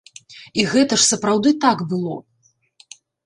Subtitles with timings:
[0.61, 2.15] І гэта ж сапраўды так было.